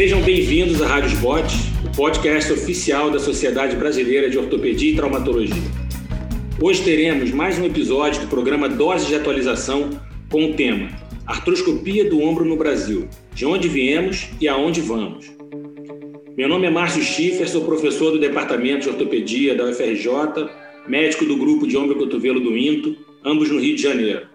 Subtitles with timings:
[0.00, 1.44] Sejam bem-vindos à Rádio Spot,
[1.84, 5.62] o podcast oficial da Sociedade Brasileira de Ortopedia e Traumatologia.
[6.58, 9.90] Hoje teremos mais um episódio do programa Dose de Atualização
[10.30, 10.88] com o tema
[11.26, 15.30] Artroscopia do Ombro no Brasil, de onde viemos e aonde vamos.
[16.34, 20.48] Meu nome é Márcio Schiffer, sou professor do Departamento de Ortopedia da UFRJ,
[20.88, 24.26] médico do Grupo de Ombro e Cotovelo do INTO, ambos no Rio de Janeiro.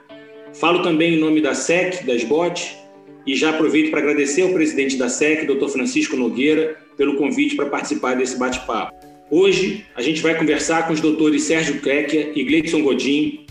[0.54, 2.85] Falo também em nome da SEC, da SBOT,
[3.26, 5.68] e já aproveito para agradecer ao presidente da SEC, Dr.
[5.68, 8.94] Francisco Nogueira, pelo convite para participar desse bate-papo.
[9.30, 13.46] Hoje, a gente vai conversar com os doutores Sérgio Krekia e Gleidson Godin,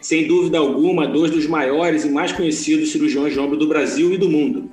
[0.00, 4.18] sem dúvida alguma, dois dos maiores e mais conhecidos cirurgiões de ombro do Brasil e
[4.18, 4.70] do mundo.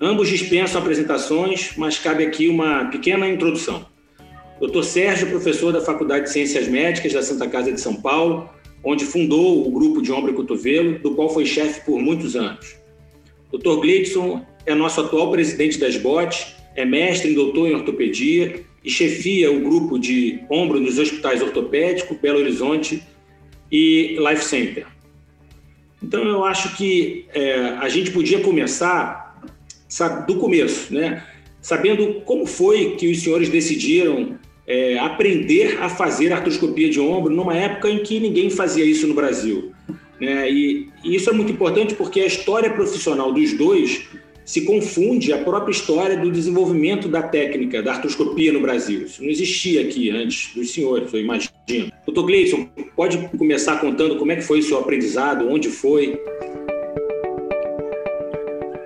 [0.00, 3.86] Ambos dispensam apresentações, mas cabe aqui uma pequena introdução.
[4.60, 4.82] Dr.
[4.82, 8.50] Sérgio, professor da Faculdade de Ciências Médicas da Santa Casa de São Paulo,
[8.82, 12.83] onde fundou o grupo de ombro e cotovelo, do qual foi chefe por muitos anos.
[13.58, 13.80] Dr.
[13.80, 19.50] Gleidson é nosso atual presidente das BOT, é mestre e doutor em ortopedia e chefia
[19.52, 23.02] o grupo de ombro nos hospitais ortopédico, Belo Horizonte
[23.70, 24.86] e Life Center.
[26.02, 29.40] Então, eu acho que é, a gente podia começar
[29.88, 31.24] sabe, do começo, né?
[31.62, 37.56] sabendo como foi que os senhores decidiram é, aprender a fazer artroscopia de ombro numa
[37.56, 39.72] época em que ninguém fazia isso no Brasil.
[40.20, 40.50] Né?
[40.50, 44.08] E, e isso é muito importante porque a história profissional dos dois
[44.44, 49.02] se confunde a própria história do desenvolvimento da técnica da artroscopia no Brasil.
[49.02, 51.50] Isso não existia aqui antes dos senhores, eu imagino.
[52.04, 56.20] Doutor Gleison, pode começar contando como é que foi o seu aprendizado, onde foi?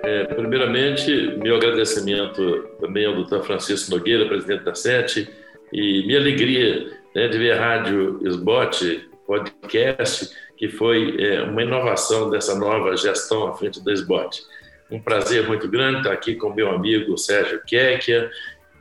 [0.03, 1.11] É, primeiramente,
[1.43, 5.27] meu agradecimento também ao doutor Francisco Nogueira, presidente da SETE,
[5.73, 12.29] e minha alegria né, de ver a Rádio SBOT, podcast, que foi é, uma inovação
[12.29, 14.43] dessa nova gestão à frente da SBOT.
[14.91, 18.29] Um prazer muito grande estar aqui com meu amigo Sérgio Kekia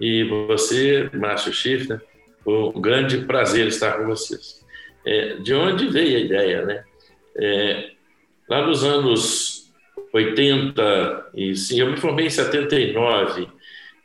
[0.01, 2.03] e você, Márcio Schiffner.
[2.45, 4.67] Um grande prazer estar com vocês.
[5.07, 6.85] É, de onde veio a ideia, né?
[7.37, 7.91] É,
[8.49, 9.73] lá nos anos
[10.13, 13.47] 80, e sim, eu me formei em 79.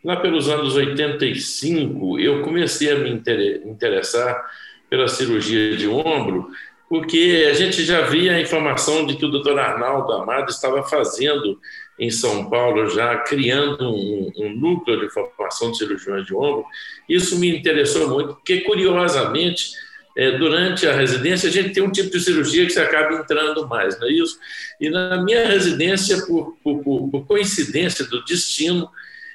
[0.03, 4.45] Lá pelos anos 85, eu comecei a me interessar
[4.91, 6.51] pela cirurgia de ombro
[6.89, 11.59] porque a gente já via a informação de que o doutor Arnaldo Amado estava fazendo
[11.97, 16.65] em São Paulo, já criando um, um, núcleo de formação de cirurgiões de ombro.
[17.07, 19.71] Isso me interessou muito, porque, curiosamente,
[20.15, 23.67] é, durante a residência, a gente tem um tipo de cirurgia que você acaba entrando
[23.67, 24.37] mais, não é isso?
[24.79, 28.89] E na minha residência, por, por, por coincidência do destino,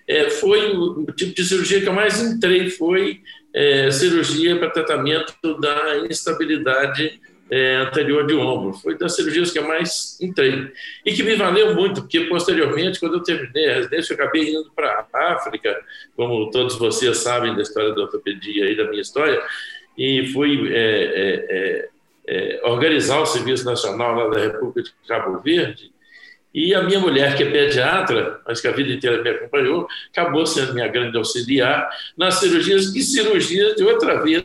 [0.06, 3.20] é, foi o tipo de cirurgia que eu mais entrei, foi
[3.52, 7.20] é, cirurgia para tratamento da instabilidade
[7.50, 8.72] é, anterior de ombro.
[8.74, 10.70] Foi das cirurgias que eu mais entrei.
[11.04, 14.70] E que me valeu muito, porque posteriormente, quando eu terminei a residência, eu acabei indo
[14.74, 15.80] para a África,
[16.16, 19.40] como todos vocês sabem da história da ortopedia e da minha história,
[19.96, 21.88] e fui é, é, é,
[22.26, 25.90] é organizar o Serviço Nacional lá da República de Cabo Verde,
[26.52, 30.46] e a minha mulher, que é pediatra, mas que a vida inteira me acompanhou, acabou
[30.46, 34.44] sendo minha grande auxiliar nas cirurgias e cirurgias de outra vez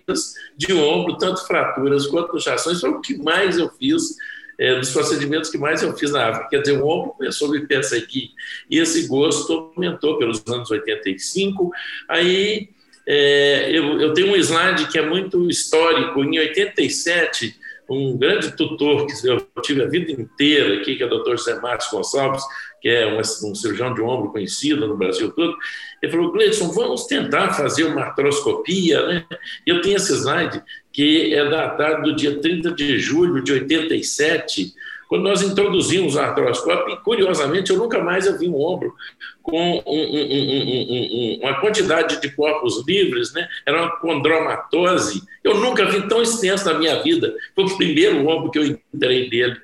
[0.57, 2.81] de ombro, tanto fraturas quanto luxações.
[2.81, 4.15] Foi o que mais eu fiz,
[4.59, 6.49] é, dos procedimentos que mais eu fiz na África.
[6.49, 8.31] Quer dizer, o ombro começou a me aqui.
[8.69, 11.71] E esse gosto aumentou pelos anos 85.
[12.09, 12.69] Aí
[13.07, 16.23] é, eu, eu tenho um slide que é muito histórico.
[16.23, 17.55] Em 87,
[17.89, 21.31] um grande tutor que eu tive a vida inteira aqui, que é o Dr.
[21.31, 22.43] José Marcos Gonçalves,
[22.81, 25.55] que é um, um, cirurgião de ombro conhecido no Brasil todo,
[26.01, 29.25] ele falou, Gleison, vamos tentar fazer uma artroscopia, né?
[29.65, 30.61] Eu tenho esse slide
[30.91, 34.73] que é datado do dia 30 de julho de 87,
[35.13, 38.95] quando nós introduzimos o artroscópio, curiosamente eu nunca mais eu vi um ombro
[39.43, 43.47] com um, um, um, uma quantidade de corpos livres, né?
[43.63, 45.21] era uma condromatose.
[45.43, 47.31] Eu nunca vi tão extenso na minha vida.
[47.53, 49.57] Foi o primeiro ombro que eu entrei nele.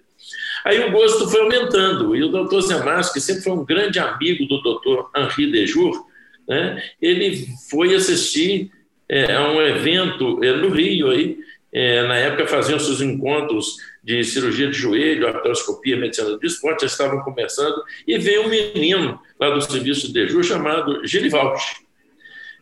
[0.65, 3.97] Aí o gosto foi aumentando, e o doutor Zé Márcio, que sempre foi um grande
[3.97, 6.05] amigo do doutor Henri Dejour,
[6.47, 6.79] né?
[7.02, 8.69] ele foi assistir
[9.09, 11.40] é, a um evento é, no Rio, aí,
[11.73, 16.87] é, na época faziam seus encontros de cirurgia de joelho, artroscopia, medicina do esporte, já
[16.87, 21.61] estavam começando, e veio um menino lá do serviço de Deju chamado Gilivaldi.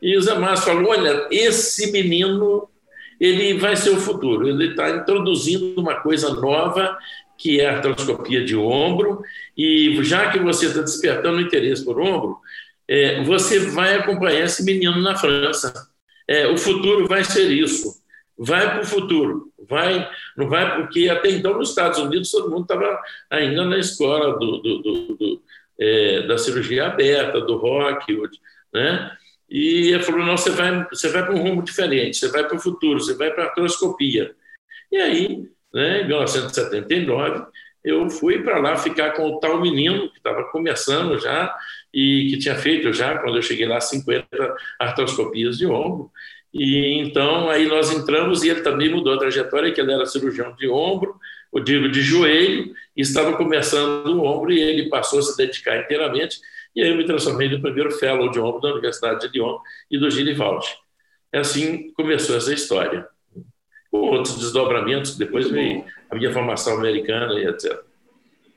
[0.01, 2.69] E o Zé Márcio falou, olha, esse menino
[3.19, 6.98] ele vai ser o futuro, ele está introduzindo uma coisa nova,
[7.38, 9.22] que é a artroscopia de ombro,
[9.56, 12.38] e já que você está despertando interesse por ombro,
[12.88, 15.74] é, você vai acompanhar esse menino na França.
[16.28, 18.01] É, o futuro vai ser isso
[18.38, 22.63] vai para o futuro, vai, não vai porque até então nos Estados Unidos todo mundo
[22.63, 23.00] estava
[23.30, 25.42] ainda na escola do, do, do,
[25.80, 28.16] é, da cirurgia aberta, do rock,
[28.74, 29.12] né?
[29.50, 32.57] E ele falou: não, você vai, você vai para um rumo diferente, você vai para
[32.57, 34.36] o futuro, você vai para a artroscopia.
[34.92, 37.45] E aí, né, em 1979,
[37.83, 41.56] eu fui para lá ficar com o tal menino que estava começando já
[41.94, 44.28] e que tinha feito já, quando eu cheguei lá, 50
[44.80, 46.12] artroscopias de ombro.
[46.57, 50.56] E então aí nós entramos e ele também mudou a trajetória, que ele era cirurgião
[50.56, 51.15] de ombro,
[51.54, 55.77] eu digo de joelho, e estava começando o ombro e ele passou a se dedicar
[55.80, 56.39] inteiramente.
[56.75, 59.59] E aí eu me transformei no primeiro fellow de ombro da Universidade de Lyon
[59.92, 60.68] e do Gillivaldi.
[61.31, 63.07] Assim começou essa história.
[63.92, 67.80] Com outros desdobramentos, depois veio a minha formação americana e etc.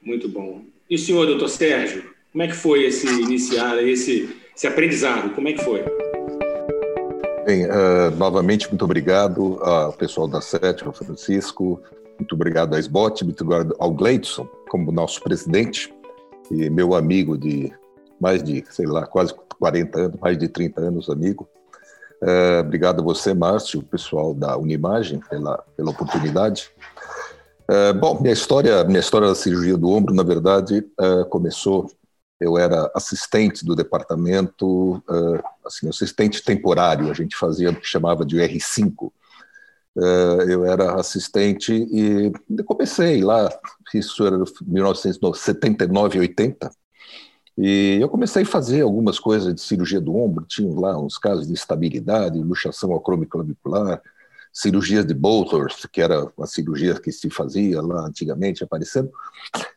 [0.02, 0.64] Muito bom.
[0.88, 5.34] E o senhor, doutor Sérgio, como é que foi esse iniciar, esse, esse aprendizado?
[5.34, 5.84] Como é que foi?
[7.50, 11.82] Bem, uh, novamente, muito obrigado ao pessoal da SET, ao Francisco,
[12.16, 15.92] muito obrigado à SBOT, muito obrigado ao Gleidson, como nosso presidente
[16.48, 17.72] e meu amigo de
[18.20, 21.48] mais de, sei lá, quase 40 anos, mais de 30 anos amigo.
[22.22, 26.70] Uh, obrigado a você, Márcio, o pessoal da Unimagem, pela, pela oportunidade.
[27.68, 31.90] Uh, bom, minha história, minha história da cirurgia do ombro, na verdade, uh, começou.
[32.40, 35.02] Eu era assistente do departamento,
[35.64, 37.10] assim, assistente temporário.
[37.10, 39.12] A gente fazia o que chamava de R5,
[39.96, 42.32] eh, eu era assistente e
[42.64, 43.48] comecei lá,
[43.92, 46.70] isso era 1979, 80,
[47.58, 51.46] e eu comecei a fazer algumas coisas de cirurgia do ombro, tinha lá uns casos
[51.46, 54.00] de instabilidade, luxação acromiclavicular,
[54.52, 59.10] cirurgias de Bolthorst, que era uma cirurgia que se fazia lá antigamente, aparecendo.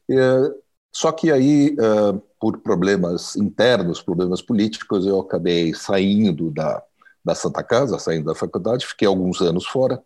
[0.10, 0.52] Eh,
[0.92, 6.84] só que aí, eh, por problemas internos, problemas políticos, eu acabei saindo da,
[7.24, 10.04] da Santa Casa, saindo da faculdade, fiquei alguns anos fora,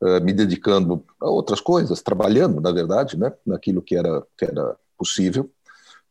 [0.00, 4.74] uh, me dedicando a outras coisas, trabalhando, na verdade, né, naquilo que era, que era
[4.96, 5.50] possível.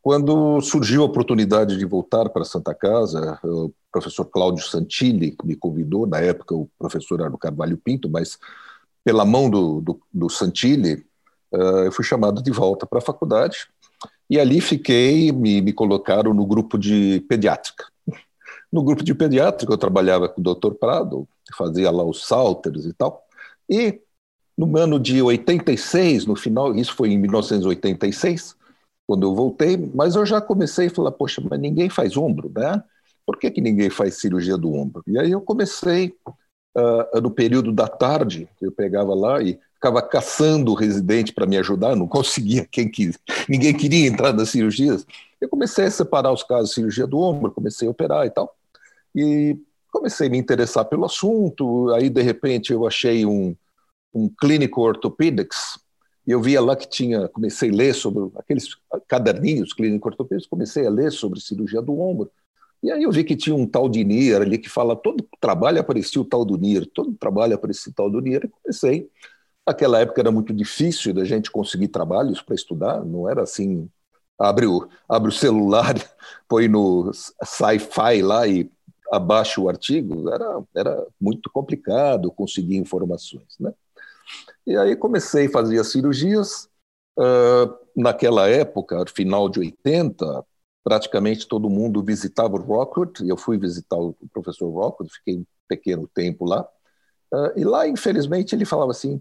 [0.00, 5.56] Quando surgiu a oportunidade de voltar para a Santa Casa, o professor Cláudio Santilli me
[5.56, 8.38] convidou, na época o professor era o Carvalho Pinto, mas
[9.02, 11.04] pela mão do, do, do Santilli,
[11.52, 13.66] uh, eu fui chamado de volta para a faculdade,
[14.30, 17.84] e ali fiquei, me, me colocaram no grupo de pediátrica.
[18.72, 21.28] No grupo de pediátrica, eu trabalhava com o doutor Prado,
[21.58, 23.26] fazia lá os salters e tal.
[23.68, 24.00] E
[24.56, 28.56] no ano de 86, no final, isso foi em 1986,
[29.08, 32.80] quando eu voltei, mas eu já comecei a falar, poxa, mas ninguém faz ombro, né?
[33.26, 35.02] Por que, que ninguém faz cirurgia do ombro?
[35.08, 36.14] E aí eu comecei,
[36.76, 41.56] uh, no período da tarde, eu pegava lá e ficava caçando o residente para me
[41.56, 43.12] ajudar, não conseguia, quem que,
[43.48, 45.06] ninguém queria entrar nas cirurgias.
[45.40, 48.54] Eu comecei a separar os casos de cirurgia do ombro, comecei a operar e tal.
[49.16, 49.56] E
[49.90, 53.56] comecei a me interessar pelo assunto, aí de repente eu achei um,
[54.14, 55.80] um clínico orthopedics,
[56.26, 58.76] e eu via lá que tinha, comecei a ler sobre aqueles
[59.08, 62.30] caderninhos clínico ortopedicos, comecei a ler sobre cirurgia do ombro,
[62.82, 65.80] e aí eu vi que tinha um tal de Nier ali que fala, todo trabalho
[65.80, 69.10] aparecia o tal do Nier, todo trabalho aparecia o tal do Nier, e comecei.
[69.66, 73.88] Naquela época era muito difícil da gente conseguir trabalhos para estudar, não era assim,
[74.38, 75.94] abre o, abre o celular,
[76.48, 78.70] põe no sci-fi lá e
[79.10, 83.56] abaixo o artigo, era, era muito complicado conseguir informações.
[83.58, 83.72] Né?
[84.66, 86.68] E aí comecei a fazer as cirurgias.
[87.18, 90.44] Uh, naquela época, final de 80,
[90.82, 95.44] praticamente todo mundo visitava o Rockwood, e eu fui visitar o professor Rockwood, fiquei um
[95.68, 96.66] pequeno tempo lá.
[97.32, 99.20] Uh, e lá, infelizmente, ele falava assim,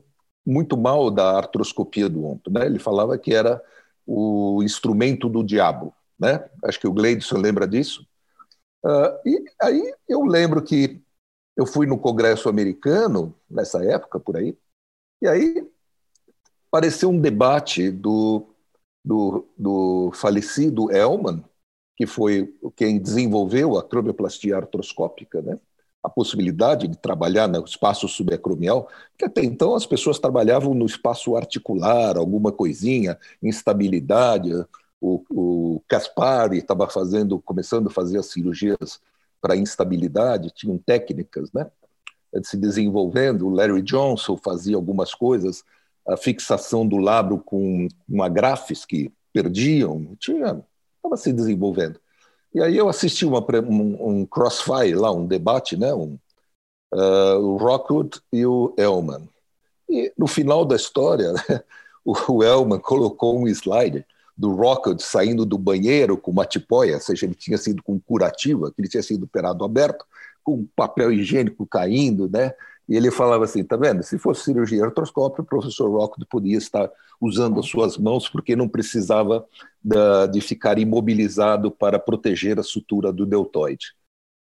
[0.49, 2.51] muito mal da artroscopia do ombro.
[2.51, 2.65] Né?
[2.65, 3.61] Ele falava que era
[4.05, 5.93] o instrumento do diabo.
[6.19, 6.43] Né?
[6.63, 8.05] Acho que o Gleidson lembra disso.
[8.83, 11.01] Uh, e aí eu lembro que
[11.55, 14.57] eu fui no Congresso americano, nessa época, por aí,
[15.21, 15.69] e aí
[16.69, 18.47] apareceu um debate do,
[19.03, 21.43] do, do falecido Elman,
[21.97, 25.59] que foi quem desenvolveu a cromioplastia artroscópica, né?
[26.03, 28.87] A possibilidade de trabalhar no espaço subacromial,
[29.17, 34.51] que até então as pessoas trabalhavam no espaço articular, alguma coisinha, instabilidade,
[35.01, 38.99] o, o Caspari estava fazendo, começando a fazer as cirurgias
[39.41, 41.69] para instabilidade, tinham técnicas, né?
[42.43, 43.47] Se desenvolvendo.
[43.47, 45.63] O Larry Johnson fazia algumas coisas,
[46.07, 50.63] a fixação do labro com uma grafes que perdiam, tinha,
[50.97, 51.99] estava se desenvolvendo.
[52.53, 55.93] E aí eu assisti uma, um, um crossfire lá, um debate, né?
[55.93, 56.17] Um,
[56.93, 59.27] uh, o Rockwood e o Elman.
[59.87, 61.63] E no final da história, né,
[62.05, 64.05] o Elman colocou um slide
[64.39, 68.71] do Rocket saindo do banheiro com uma tipóia, ou seja, ele tinha sido com curativa,
[68.71, 70.05] que ele tinha sido operado aberto,
[70.41, 72.53] com papel higiênico caindo, né?
[72.89, 74.01] E ele falava assim, tá vendo?
[74.01, 76.91] Se fosse cirurgia artroscópica, o professor Rockwood podia estar
[77.21, 79.45] usando as suas mãos porque não precisava
[79.81, 83.93] da, de ficar imobilizado para proteger a sutura do deltoide.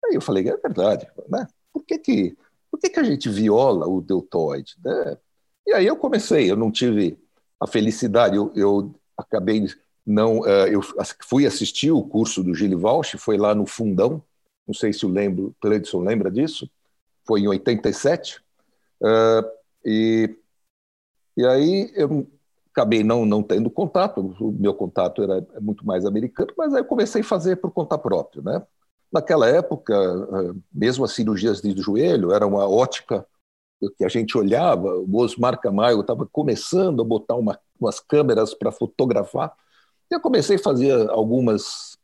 [0.04, 1.48] Aí eu falei, é verdade, né?
[1.72, 2.38] Por que que,
[2.70, 4.76] por que, que a gente viola o deltoide?
[4.84, 5.18] Né?
[5.66, 7.18] E aí eu comecei, eu não tive
[7.58, 9.66] a felicidade, eu, eu acabei
[10.06, 10.82] não, uh, eu
[11.24, 14.22] fui assistir o curso do Gilles Walsh, foi lá no Fundão,
[14.68, 16.70] não sei se o lembro, Cleidson lembra disso,
[17.26, 18.42] foi em 87,
[19.02, 19.50] uh,
[19.84, 20.36] e,
[21.36, 22.28] e aí eu
[22.72, 26.86] acabei não, não tendo contato, o meu contato era muito mais americano, mas aí eu
[26.86, 28.62] comecei a fazer por conta própria, né?
[29.12, 33.26] Naquela época, uh, mesmo as cirurgias de joelho, era uma ótica
[33.98, 38.72] que a gente olhava, o Osmar Camargo estava começando a botar uma, umas câmeras para
[38.72, 39.54] fotografar,
[40.12, 41.98] e eu comecei a fazer algumas,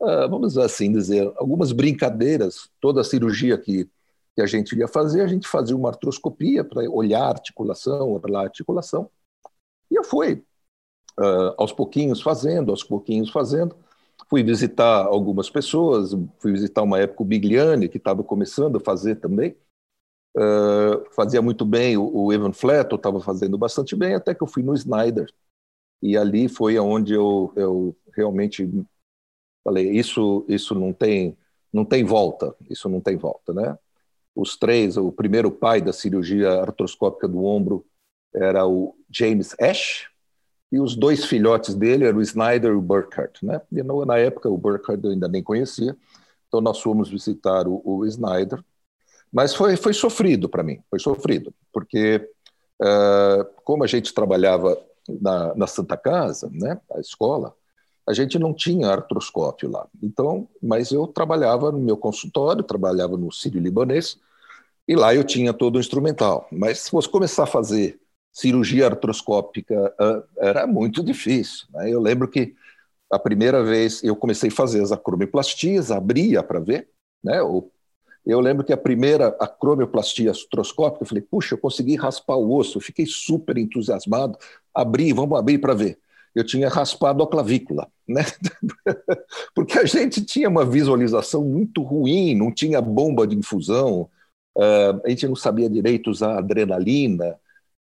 [0.00, 3.88] uh, vamos assim dizer, algumas brincadeiras, toda a cirurgia que
[4.38, 8.38] que a gente ia fazer, a gente fazia uma artroscopia para olhar a articulação, olhar
[8.38, 9.10] a articulação.
[9.90, 10.44] E eu fui,
[11.18, 13.74] uh, aos pouquinhos fazendo, aos pouquinhos fazendo.
[14.30, 19.16] Fui visitar algumas pessoas, fui visitar uma época o Bigliani, que estava começando a fazer
[19.16, 19.56] também.
[20.36, 24.46] Uh, fazia muito bem, o, o Evan Fletto estava fazendo bastante bem, até que eu
[24.46, 25.28] fui no Snyder.
[26.00, 28.70] E ali foi onde eu, eu realmente
[29.64, 31.36] falei, isso, isso não tem,
[31.72, 33.76] não tem volta, isso não tem volta, né?
[34.34, 37.84] Os três, o primeiro pai da cirurgia artroscópica do ombro
[38.34, 40.08] era o James Ash,
[40.70, 43.44] e os dois filhotes dele eram o Snyder e o Burkhardt.
[43.44, 43.60] Né?
[43.72, 45.96] E na época, o Burkhardt eu ainda nem conhecia,
[46.46, 48.62] então nós fomos visitar o, o Snyder,
[49.32, 52.30] mas foi, foi sofrido para mim, foi sofrido, porque
[52.80, 54.78] uh, como a gente trabalhava
[55.20, 57.54] na, na Santa Casa, né, a escola,
[58.08, 59.86] a gente não tinha artroscópio lá.
[60.02, 64.18] Então, mas eu trabalhava no meu consultório, trabalhava no Sírio Libanês,
[64.88, 66.48] e lá eu tinha todo o instrumental.
[66.50, 68.00] Mas se fosse começar a fazer
[68.32, 71.66] cirurgia artroscópica, ah, era muito difícil.
[71.70, 71.90] Né?
[71.90, 72.54] Eu lembro que
[73.12, 76.88] a primeira vez eu comecei a fazer as acromiplastias, abria para ver.
[77.22, 77.38] Né?
[78.24, 82.80] Eu lembro que a primeira acromioplastia artroscópica, eu falei, puxa, eu consegui raspar o osso,
[82.80, 84.38] fiquei super entusiasmado,
[84.74, 85.98] abri, vamos abrir para ver.
[86.34, 88.22] Eu tinha raspado a clavícula, né?
[89.54, 94.08] Porque a gente tinha uma visualização muito ruim, não tinha bomba de infusão,
[94.58, 97.38] Uh, a gente não sabia direito usar adrenalina.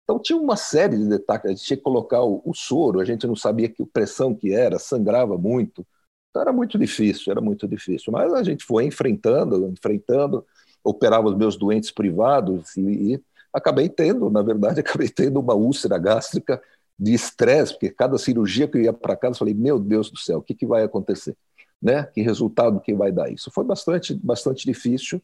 [0.03, 1.45] Então tinha uma série de detalhes.
[1.45, 4.51] A gente tinha que colocar o, o soro, a gente não sabia que pressão que
[4.51, 5.85] era, sangrava muito.
[6.29, 8.11] Então era muito difícil, era muito difícil.
[8.11, 10.43] Mas a gente foi enfrentando, enfrentando,
[10.83, 13.23] operava os meus doentes privados e, e
[13.53, 16.59] acabei tendo, na verdade, acabei tendo uma úlcera gástrica
[16.97, 20.17] de estresse, porque cada cirurgia que eu ia para casa, eu falei, meu Deus do
[20.17, 21.35] céu, o que, que vai acontecer?
[21.81, 22.03] Né?
[22.05, 23.51] Que resultado que vai dar isso?
[23.51, 25.21] Foi bastante, bastante difícil,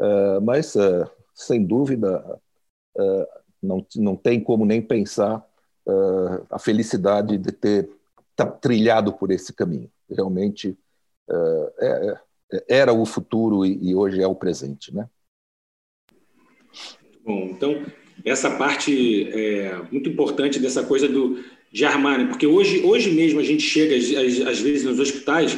[0.00, 2.40] Uh, mas, uh, sem dúvida,
[2.96, 3.26] uh,
[3.62, 5.46] não, não tem como nem pensar
[6.50, 7.90] a felicidade de ter
[8.60, 9.90] trilhado por esse caminho.
[10.08, 10.78] Realmente
[11.28, 12.20] é,
[12.52, 15.08] é, era o futuro e, e, hoje é o presente, né?
[17.24, 17.84] Bom, então
[18.24, 21.38] essa parte é muito importante dessa coisa do
[21.72, 22.24] de armar, né?
[22.26, 25.56] porque hoje, hoje mesmo a gente chega às, às vezes nos hospitais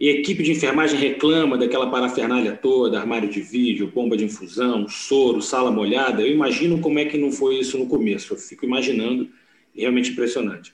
[0.00, 4.88] e a equipe de enfermagem reclama daquela parafernália toda, armário de vídeo, bomba de infusão,
[4.88, 6.20] soro, sala molhada.
[6.20, 8.34] Eu imagino como é que não foi isso no começo.
[8.34, 9.28] Eu fico imaginando,
[9.74, 10.72] realmente impressionante.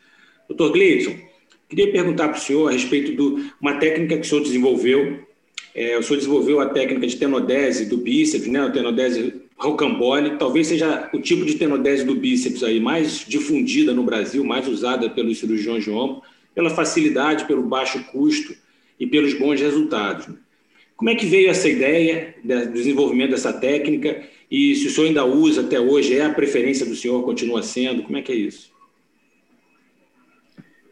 [0.49, 1.15] Doutor Gleidson,
[1.69, 5.21] queria perguntar para o senhor a respeito de uma técnica que o senhor desenvolveu.
[5.75, 8.61] É, o senhor desenvolveu a técnica de tenodese do bíceps, né?
[8.61, 10.37] A tenodese rocambole.
[10.39, 15.09] Talvez seja o tipo de tenodese do bíceps aí mais difundida no Brasil, mais usada
[15.11, 16.23] pelos cirurgiões de ombro,
[16.55, 18.55] pela facilidade, pelo baixo custo
[18.99, 20.29] e pelos bons resultados.
[20.97, 25.25] Como é que veio essa ideia do desenvolvimento dessa técnica e se o senhor ainda
[25.25, 28.03] usa até hoje, é a preferência do senhor, continua sendo?
[28.03, 28.71] Como é que é isso?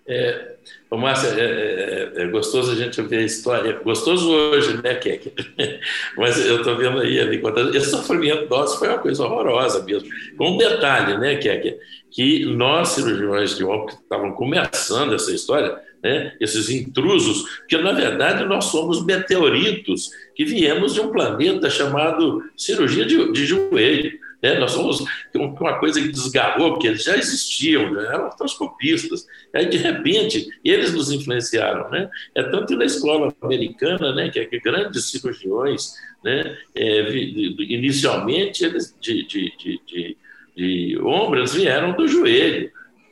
[0.07, 0.57] É,
[0.91, 3.79] Márcia, é, é, é, gostoso a gente ver a história.
[3.85, 5.33] Gostoso hoje, né, Kek?
[6.17, 7.41] Mas eu estou vendo aí, ali,
[7.75, 10.09] esse sofrimento nosso foi uma coisa horrorosa mesmo.
[10.37, 11.77] Com um detalhe, né, Kek?
[12.11, 17.93] Que nós, cirurgiões de ombro, que estavam começando essa história, né, esses intrusos, porque na
[17.93, 24.19] verdade nós somos meteoritos que viemos de um planeta chamado cirurgia de, de joelho.
[24.43, 24.59] Né?
[24.59, 25.05] Nós somos
[25.35, 29.27] uma coisa que desgarrou, porque eles já existiam, já eram artroscopistas.
[29.55, 31.91] Aí, de repente, eles nos influenciaram.
[31.91, 32.09] Né?
[32.35, 35.93] É tanto na escola americana, né, que, é que grandes cirurgiões,
[36.25, 40.17] né, é, inicialmente, eles de, de, de, de,
[40.57, 42.71] de ombro, eles vieram do joelho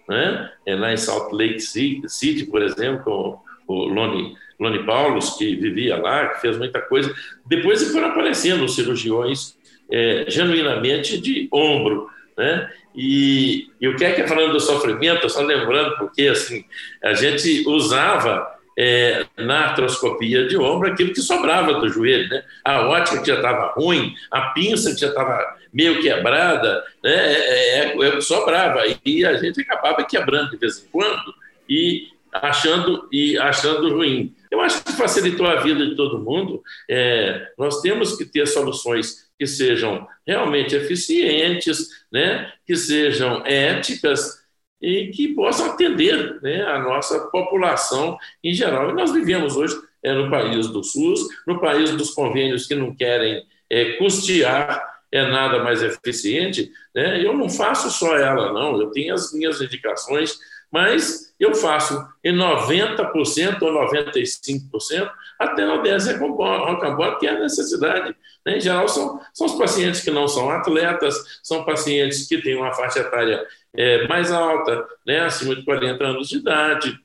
[0.09, 0.51] né?
[0.65, 5.97] É lá em Salt Lake City, por exemplo, com o Loni, Loni Paulus, que vivia
[5.97, 7.13] lá, que fez muita coisa.
[7.45, 9.56] Depois foram aparecendo os cirurgiões
[9.91, 12.09] é, genuinamente de ombro.
[12.37, 12.71] Né?
[12.95, 16.65] E, e o que é que é falando do sofrimento, só lembrando, porque assim,
[17.03, 22.29] a gente usava é, na artroscopia de ombro aquilo que sobrava do joelho.
[22.29, 22.43] Né?
[22.65, 27.15] A ótica que já estava ruim, a pinça que já estava meio quebrada, né?
[27.15, 28.83] é, é, é, sobrava.
[29.05, 31.35] E a gente acabava quebrando de vez em quando
[31.69, 34.35] e achando, e achando ruim.
[34.51, 36.63] Eu acho que facilitou a vida de todo mundo.
[36.89, 42.53] É, nós temos que ter soluções que sejam realmente eficientes, né?
[42.67, 44.45] que sejam éticas
[44.81, 48.91] e que possam atender né, a nossa população em geral.
[48.91, 52.95] E nós vivemos hoje é, no país do SUS, no país dos convênios que não
[52.95, 56.71] querem é, custear é nada mais eficiente.
[56.95, 57.25] Né?
[57.25, 60.39] Eu não faço só ela, não, eu tenho as minhas indicações,
[60.71, 68.17] mas eu faço em 90% ou 95% até na odese rocambole, que é a necessidade.
[68.45, 68.57] Né?
[68.57, 72.73] Em geral, são, são os pacientes que não são atletas, são pacientes que têm uma
[72.73, 76.99] faixa etária é, mais alta, né, acima de 40 anos de idade.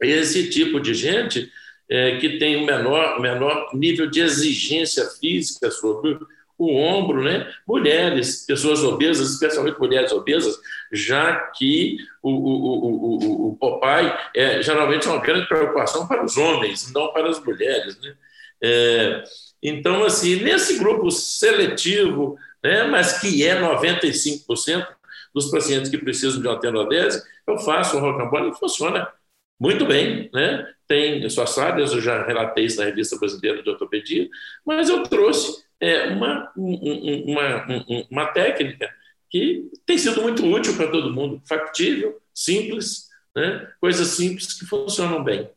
[0.00, 1.50] Esse tipo de gente
[1.88, 6.18] é, que tem um menor, menor nível de exigência física sobre
[6.58, 7.52] o ombro, né?
[7.66, 10.56] Mulheres, pessoas obesas, especialmente mulheres obesas,
[10.92, 16.36] já que o, o, o, o, papai é geralmente é uma grande preocupação para os
[16.36, 18.14] homens, não para as mulheres, né?
[18.62, 19.24] É,
[19.62, 24.86] então, assim, nesse grupo seletivo, né, mas que é 95%,
[25.34, 29.12] dos pacientes que precisam de uma tenodese, eu faço um rocambole e funciona
[29.60, 30.72] muito bem, né?
[30.86, 34.28] Tem suas áreas, eu já relatei isso na Revista Brasileira de Ortopedia,
[34.64, 37.66] mas eu trouxe é, uma, uma,
[38.10, 38.88] uma técnica
[39.30, 43.68] que tem sido muito útil para todo mundo, factível, simples, né?
[43.80, 45.48] coisas simples que funcionam bem.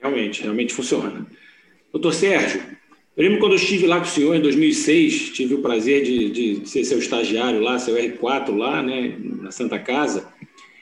[0.00, 1.26] Realmente, realmente funciona.
[1.92, 2.62] Doutor Sérgio,
[3.16, 6.30] eu lembro quando eu estive lá com o senhor em 2006, tive o prazer de,
[6.30, 10.32] de ser seu estagiário lá, seu R4 lá, né, na Santa Casa.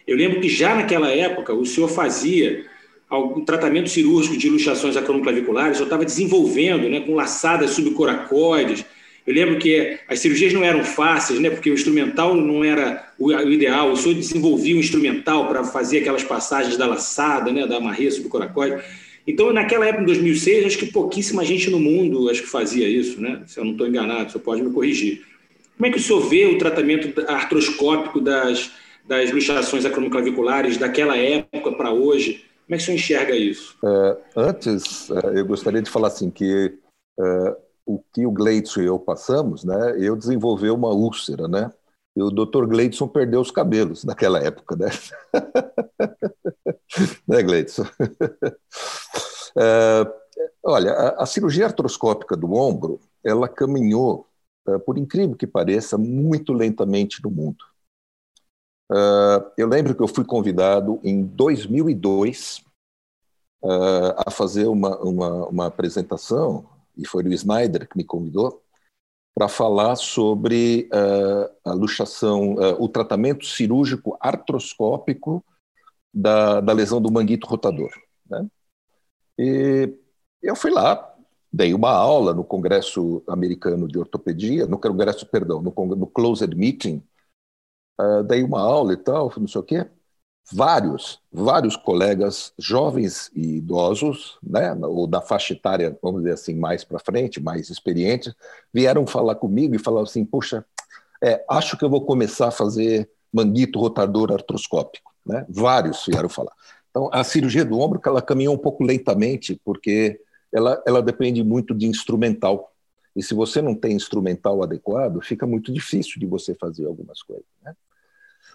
[0.07, 2.69] Eu lembro que já naquela época o senhor fazia
[3.15, 8.85] algum tratamento cirúrgico de luxações acromioclaviculares, eu estava desenvolvendo, né, com laçadas subcoracoides.
[9.27, 13.33] Eu lembro que as cirurgias não eram fáceis, né, porque o instrumental não era o
[13.51, 13.91] ideal.
[13.91, 18.83] O senhor desenvolvia um instrumental para fazer aquelas passagens da laçada, né, da amarreia subcoracoide.
[19.27, 23.21] Então, naquela época, em 2006, acho que pouquíssima gente no mundo acho que fazia isso,
[23.21, 23.43] né?
[23.47, 25.23] Se eu não estou enganado, você pode me corrigir.
[25.77, 28.71] Como é que o senhor vê o tratamento artroscópico das,
[29.09, 32.45] das luxações acromoclaviculares daquela época para hoje?
[32.67, 33.77] Como é que senhor enxerga isso?
[33.83, 36.79] Uh, antes, uh, eu gostaria de falar assim que
[37.19, 39.95] uh, o que o Gleitson e eu passamos, né?
[39.99, 41.71] Eu desenvolvi uma úlcera, né?
[42.17, 42.67] E o Dr.
[42.67, 44.89] Gleidson perdeu os cabelos naquela época, né?
[47.29, 47.85] né, Gleidson?
[49.57, 50.13] É,
[50.65, 54.27] olha, a, a, cirurgia artroscópica do ombro, ela caminhou,
[54.67, 57.65] é, por incrível que pareça, muito lentamente no mundo.
[58.93, 62.65] É, eu lembro que eu fui convidado em 2002
[63.65, 63.69] é,
[64.27, 68.63] a fazer uma, uma, uma apresentação, e foi o Snyder que me convidou,
[69.35, 75.45] para falar sobre uh, a luxação, uh, o tratamento cirúrgico artroscópico
[76.13, 77.91] da, da lesão do manguito rotador.
[78.31, 78.47] Né?
[79.37, 79.93] E
[80.41, 81.13] eu fui lá,
[81.53, 87.03] dei uma aula no Congresso Americano de Ortopedia, no Congresso, perdão, no, no Closed Meeting,
[88.01, 89.87] uh, dei uma aula e tal, não sei o quê
[90.53, 96.85] vários, vários colegas jovens e idosos, né, ou da faixa etária, vamos dizer assim, mais
[96.85, 98.35] para frente, mais experientes,
[98.73, 100.65] vieram falar comigo e falaram assim: Poxa,
[101.23, 105.13] é, acho que eu vou começar a fazer manguito rotador artroscópico.
[105.25, 105.45] Né?
[105.49, 106.53] Vários vieram falar.
[106.91, 110.21] Então, a cirurgia do ombro ela caminhou um pouco lentamente, porque
[110.53, 112.71] ela, ela depende muito de instrumental.
[113.17, 117.47] E se você não tem instrumental adequado, fica muito difícil de você fazer algumas coisas.
[117.65, 117.75] Né?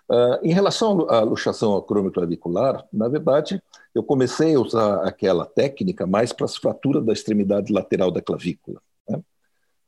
[0.10, 3.62] Uh, em relação à luxação acromioclavicular, na verdade,
[3.94, 8.82] eu comecei a usar aquela técnica mais para as fraturas da extremidade lateral da clavícula.
[9.08, 9.22] Né?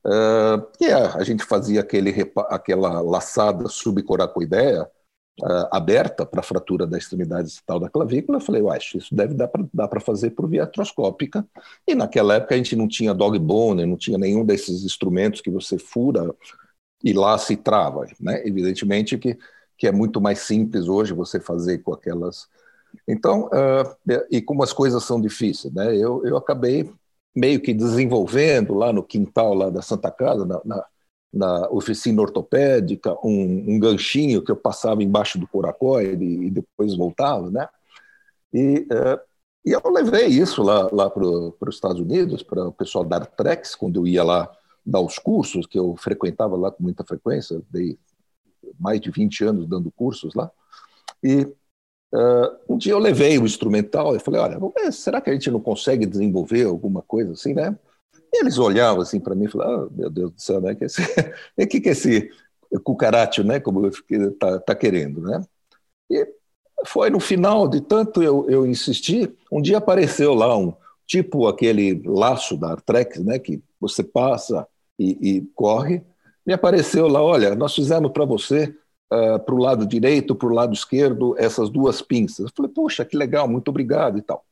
[0.06, 2.14] Uh, e a gente fazia aquele,
[2.48, 4.88] aquela laçada subcoracoideia
[5.40, 8.38] uh, aberta para a fratura da extremidade tal da clavícula.
[8.38, 9.48] Eu falei, acho isso deve dar
[9.88, 11.44] para fazer por via artroscópica.
[11.84, 15.50] E naquela época a gente não tinha dog bone, não tinha nenhum desses instrumentos que
[15.50, 16.32] você fura
[17.02, 18.06] e laça e trava.
[18.20, 18.46] Né?
[18.46, 19.36] Evidentemente que
[19.82, 22.46] que é muito mais simples hoje você fazer com aquelas.
[23.08, 23.96] Então, uh,
[24.30, 25.96] e como as coisas são difíceis, né?
[25.96, 26.88] Eu, eu acabei
[27.34, 30.84] meio que desenvolvendo lá no quintal lá da Santa Casa, na, na,
[31.32, 36.96] na oficina ortopédica, um, um, ganchinho que eu passava embaixo do coracoide e, e depois
[36.96, 37.68] voltava, né?
[38.54, 39.18] E, uh,
[39.66, 43.74] e eu levei isso lá, lá para os Estados Unidos, para o pessoal da Artrex,
[43.74, 44.48] quando eu ia lá
[44.86, 47.98] dar os cursos, que eu frequentava lá com muita frequência, dei
[48.78, 50.50] mais de 20 anos dando cursos lá.
[51.22, 51.42] E
[52.14, 54.58] uh, um dia eu levei o instrumental e falei, olha,
[54.92, 57.76] será que a gente não consegue desenvolver alguma coisa assim, né?
[58.32, 60.74] E eles olhavam assim para mim e falavam, oh, meu Deus do céu, né?
[60.74, 62.30] Que esse, o que, que esse
[62.82, 63.60] cucaracho, né?
[63.60, 65.44] Como está tá querendo, né?
[66.10, 66.26] E
[66.86, 70.74] foi no final de tanto eu, eu insistir, um dia apareceu lá um
[71.06, 73.38] tipo aquele laço da Artrex, né?
[73.38, 74.66] Que você passa
[74.98, 76.02] e, e corre.
[76.46, 78.74] Me apareceu lá, olha, nós fizemos para você
[79.12, 82.46] uh, para o lado direito, para o lado esquerdo, essas duas pinças.
[82.46, 84.44] Eu falei, poxa, que legal, muito obrigado e tal.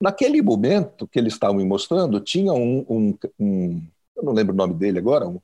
[0.00, 3.82] Naquele momento que eles estavam me mostrando, tinha um, um, um
[4.16, 5.36] eu não lembro o nome dele agora, um,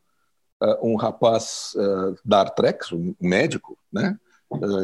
[0.63, 4.19] uh, um rapaz uh, da Artrex, um médico, né,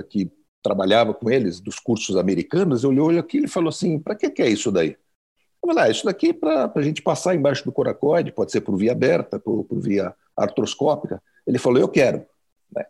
[0.08, 0.30] que
[0.62, 4.42] trabalhava com eles dos cursos americanos, eu olhou aquilo e falou assim, para que, que
[4.42, 4.96] é isso daí?
[5.76, 8.92] Ah, isso daqui é para a gente passar embaixo do coracoide, pode ser por via
[8.92, 11.22] aberta, por, por via artroscópica.
[11.46, 12.26] Ele falou, eu quero.
[12.74, 12.84] Né?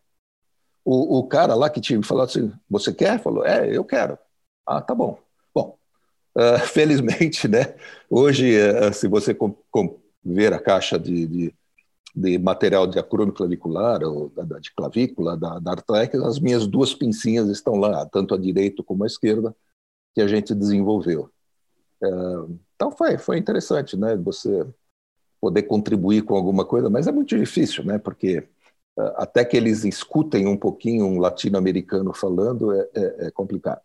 [0.85, 3.20] O, o, cara lá que tinha falado assim, você quer?
[3.20, 4.18] Falou, é, eu quero.
[4.66, 5.18] Ah, tá bom.
[5.54, 5.76] Bom,
[6.37, 7.74] uh, felizmente, né,
[8.09, 11.54] hoje, uh, se você com, com, ver a caixa de, de,
[12.14, 15.74] de material de acrônio clavicular, ou da, de clavícula, da, da
[16.26, 19.54] as minhas duas pincinhas estão lá, tanto a direita como a esquerda,
[20.14, 21.30] que a gente desenvolveu.
[22.75, 24.67] Então foi, foi interessante, né, você
[25.41, 27.99] poder contribuir com alguma coisa, mas é muito difícil, né?
[27.99, 28.39] Porque
[28.99, 33.81] uh, até que eles escutem um pouquinho um latino-americano falando é, é, é, complicado.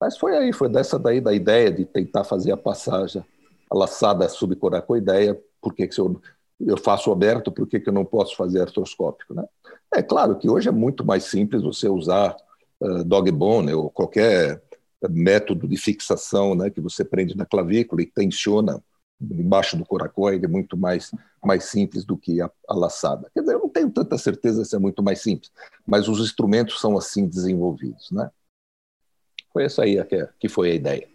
[0.00, 3.24] Mas foi aí, foi dessa daí da ideia de tentar fazer a passagem,
[3.70, 6.20] a laçada subcoracoideia, por que, que eu,
[6.60, 9.44] eu faço aberto, por que, que eu não posso fazer artroscópico, né?
[9.92, 12.36] É claro que hoje é muito mais simples você usar
[12.80, 14.62] uh, dog bone ou qualquer
[15.08, 18.82] método de fixação, né, que você prende na clavícula e tensiona
[19.20, 21.10] embaixo do coracoide é muito mais,
[21.42, 23.30] mais simples do que a, a laçada.
[23.32, 25.50] Quer dizer, eu não tenho tanta certeza se é muito mais simples,
[25.86, 28.30] mas os instrumentos são assim desenvolvidos, né?
[29.52, 31.08] Foi essa aí que, que foi a ideia.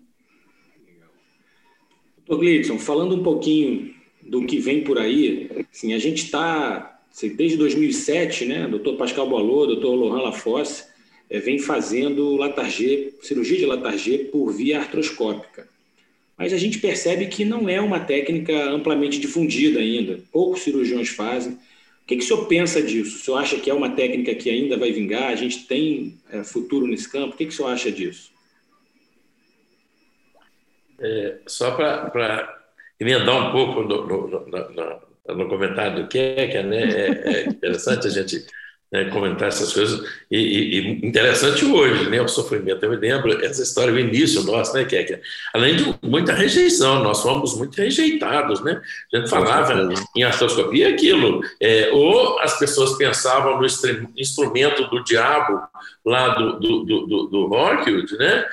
[2.26, 7.36] Doutor Glidson, falando um pouquinho do que vem por aí, assim, a gente está, assim,
[7.36, 10.89] desde 2007, né, doutor Pascal Boalô, doutor Lohan Lafosse,
[11.30, 15.68] é, vem fazendo Latargê, cirurgia de Latargê por via artroscópica
[16.40, 20.22] mas a gente percebe que não é uma técnica amplamente difundida ainda.
[20.32, 21.52] Poucos cirurgiões fazem.
[21.52, 21.58] O
[22.08, 23.18] que, que o senhor pensa disso?
[23.18, 25.34] O senhor acha que é uma técnica que ainda vai vingar?
[25.34, 27.34] A gente tem é, futuro nesse campo?
[27.34, 28.32] O que, que o senhor acha disso?
[30.98, 32.58] É, só para
[32.98, 36.84] emendar um pouco no, no, no, no, comentário do Kecker, né?
[36.90, 38.46] É, é interessante a gente
[38.92, 40.02] né, comentar essas coisas.
[40.32, 42.84] E, e, e, interessante hoje, né, o sofrimento.
[42.84, 45.22] Eu me lembro essa história, o início nosso, né, que é,
[45.54, 48.82] além de muita rejeição, nós fomos muito rejeitados, né?
[49.14, 53.66] A gente falava em artroscopia aquilo, é, ou as pessoas pensavam no
[54.18, 55.62] instrumento do diabo
[56.06, 58.46] lá do, do, do, do, do Rockwood, né?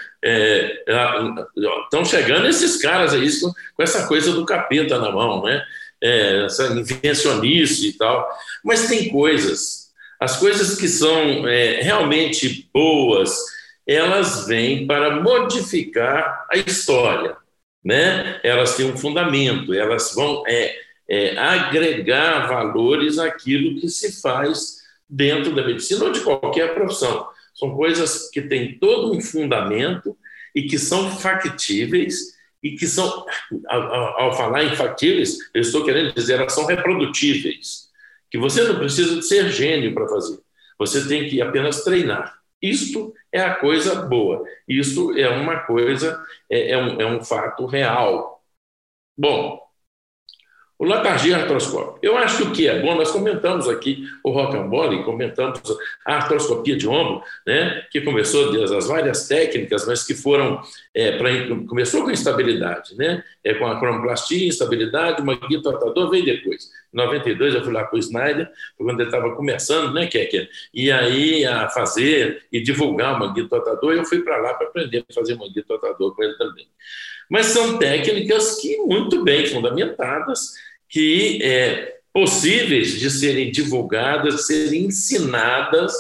[1.85, 5.63] Estão é, chegando esses caras aí com, com essa coisa do capeta na mão, né?
[6.03, 8.29] É, essa invencionice e tal.
[8.63, 9.86] Mas tem coisas
[10.19, 13.37] as coisas que são é, realmente boas,
[13.87, 17.37] elas vêm para modificar a história,
[17.85, 18.41] né?
[18.43, 20.75] Elas têm um fundamento, elas vão é,
[21.09, 27.29] é, agregar valores àquilo que se faz dentro da medicina ou de qualquer profissão.
[27.55, 30.17] São coisas que têm todo um fundamento
[30.55, 33.25] e que são factíveis e que são,
[33.69, 37.86] ao, ao falar em factíveis, eu estou querendo dizer, elas são reprodutíveis
[38.31, 40.39] que você não precisa de ser gênio para fazer.
[40.79, 42.39] Você tem que apenas treinar.
[42.61, 44.45] Isto é a coisa boa.
[44.69, 48.43] Isto é uma coisa, é, é, um, é um fato real.
[49.17, 49.67] Bom,
[50.79, 51.99] o Latargia artroscópico.
[52.03, 55.63] Eu acho que o que é bom, nós comentamos aqui o rocambole, comentamos
[56.05, 60.61] a artroscopia de ombro, né, que começou das várias técnicas, mas que foram,
[60.97, 61.29] é, pra,
[61.69, 66.71] começou com estabilidade, né, é, com a cromplastia, instabilidade, uma guia tratador veio depois.
[66.93, 70.91] Em 92 eu fui lá com o Snyder, quando ele estava começando, né, Keker, e
[70.91, 75.13] aí a fazer e divulgar uma guia tratador, eu fui para lá para aprender a
[75.13, 76.67] fazer uma guia tratador com ele também.
[77.29, 80.55] Mas são técnicas que muito bem fundamentadas,
[80.89, 85.93] que é, possíveis de serem divulgadas, serem ensinadas,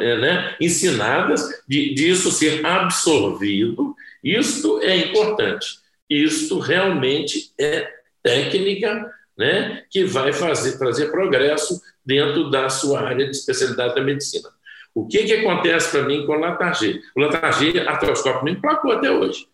[0.00, 0.56] é, né?
[0.60, 3.94] ensinadas, de, de isso ser absorvido.
[4.26, 5.78] Isto é importante.
[6.10, 7.88] Isto realmente é
[8.24, 9.08] técnica
[9.38, 14.48] né, que vai fazer, trazer progresso dentro da sua área de especialidade da medicina.
[14.92, 17.00] O que, que acontece para mim com o Latargê?
[17.14, 19.46] O Latargê, artroscópio, não emplacou até hoje.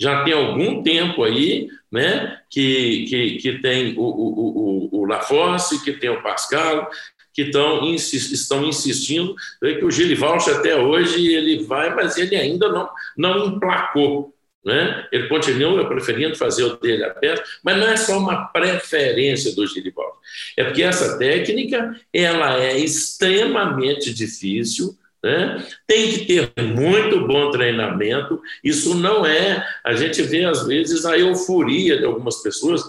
[0.00, 5.82] já tem algum tempo aí, né, que, que, que tem o, o, o, o Lafosse,
[5.82, 6.88] que tem o Pascal,
[7.32, 12.68] que estão, estão insistindo, é que o Gilivalch até hoje ele vai, mas ele ainda
[12.68, 14.34] não, não emplacou.
[14.64, 15.06] Né?
[15.10, 20.18] Ele continua preferindo fazer o dele aberto, mas não é só uma preferência do Gilivalch.
[20.56, 25.62] É porque essa técnica ela é extremamente difícil, né?
[25.86, 28.40] Tem que ter muito bom treinamento.
[28.64, 29.62] Isso não é.
[29.84, 32.82] A gente vê, às vezes, a euforia de algumas pessoas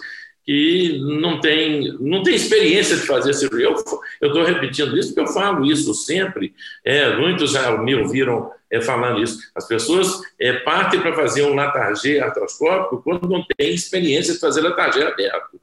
[0.52, 3.68] que não tem, não tem experiência de fazer cirurgia.
[4.20, 6.54] Eu estou repetindo isso porque eu falo isso sempre.
[6.84, 9.40] É, muitos já me ouviram é, falando isso.
[9.56, 14.60] As pessoas é, partem para fazer um latargê artroscópico quando não tem experiência de fazer
[14.60, 15.58] latargê aberto.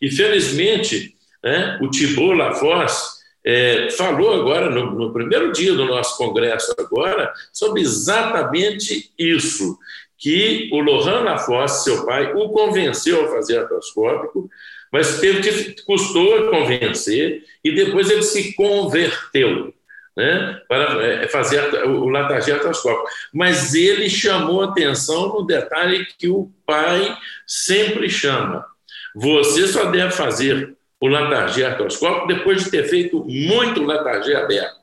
[0.00, 6.16] E, felizmente, né, o Thibault Lafosse, é, falou agora, no, no, primeiro dia do nosso
[6.16, 9.78] congresso agora, sobre exatamente isso,
[10.20, 14.50] que o Lohan Lafosse, seu pai, o convenceu a fazer artroscópico,
[14.92, 19.72] mas teve que, custou convencer, e depois ele se converteu
[20.16, 23.08] né, para é, fazer o latagia artroscópico.
[23.32, 28.66] Mas ele chamou atenção no detalhe que o pai sempre chama.
[29.14, 34.80] Você só deve fazer o letargia artroscópico depois de ter feito muito letargia aberto,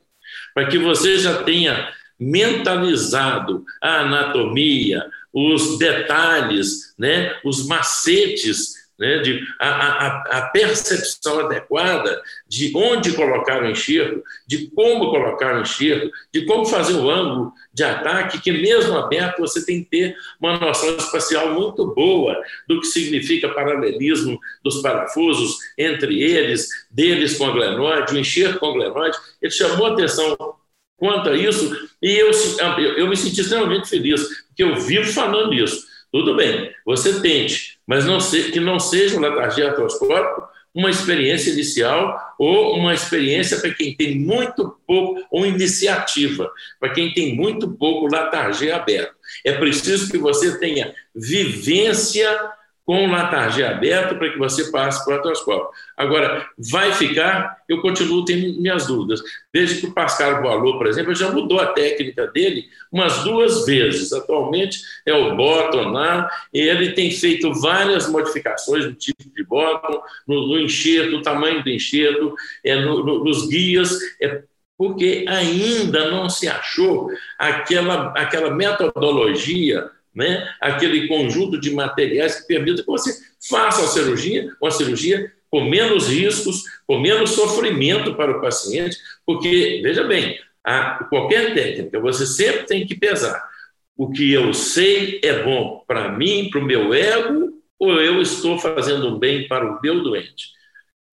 [0.53, 5.05] para que você já tenha mentalizado a anatomia,
[5.39, 10.07] os detalhes, né, os macetes né, de, a, a,
[10.39, 16.65] a, percepção adequada de onde colocar o enxerto, de como colocar o enxerto, de como
[16.65, 21.53] fazer o ângulo de ataque, que mesmo aberto você tem que ter uma noção espacial
[21.53, 22.35] muito boa
[22.67, 28.71] do que significa paralelismo dos parafusos entre eles, deles com a glenoide, o enxerto com
[28.71, 29.17] a glenoide.
[29.39, 30.35] Ele chamou atenção
[30.97, 35.53] quanto a isso e eu, eu, eu me senti extremamente feliz, porque eu vivo falando
[35.53, 35.85] isso.
[36.11, 41.49] Tudo bem, você tente, mas não se, que não seja um letargia artroscópico uma experiência
[41.49, 47.71] inicial ou uma experiência para quem tem muito pouco, ou iniciativa, para quem tem muito
[47.71, 49.15] pouco letargia aberto.
[49.43, 52.29] É preciso que você tenha vivência
[52.87, 55.67] com o latargia aberto para que você passe para o artroscópio.
[55.97, 57.57] Agora, vai ficar?
[57.67, 59.21] Eu continuo tendo minhas dúvidas.
[59.53, 64.13] Desde que o Pascal Boalô, por exemplo, já mudou a técnica dele umas duas vezes.
[64.13, 70.01] Atualmente é o bottom lá, e ele tem feito várias modificações no tipo de bottom,
[70.25, 74.43] no, no enxerto, o tamanho do enxerto, é, no, no, nos guias, é,
[74.77, 82.81] porque ainda não se achou aquela, aquela metodologia né, aquele conjunto de materiais que permita
[82.81, 83.15] que você
[83.47, 89.79] faça a cirurgia, uma cirurgia com menos riscos, com menos sofrimento para o paciente, porque,
[89.83, 93.47] veja bem, a, qualquer técnica, você sempre tem que pesar
[93.95, 98.57] o que eu sei é bom para mim, para o meu ego, ou eu estou
[98.57, 100.49] fazendo um bem para o meu doente.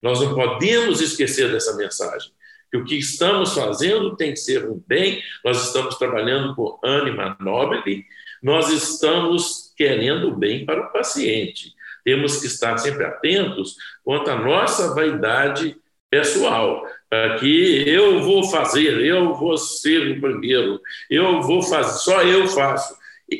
[0.01, 2.31] Nós não podemos esquecer dessa mensagem.
[2.71, 7.35] Que o que estamos fazendo tem que ser um bem, nós estamos trabalhando com ânima
[7.39, 8.05] nobile
[8.45, 11.73] nós estamos querendo o bem para o paciente.
[12.03, 15.75] Temos que estar sempre atentos quanto à nossa vaidade
[16.11, 20.79] pessoal, para que eu vou fazer, eu vou ser o primeiro,
[21.09, 22.95] eu vou fazer, só eu faço,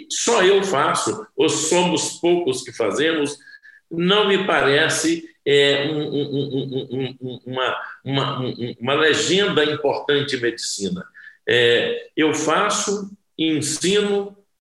[0.09, 3.37] só eu faço, ou somos poucos que fazemos,
[3.91, 11.05] não me parece é, um, um, um, uma, uma, uma legenda importante em medicina.
[11.47, 14.35] É, eu faço, ensino,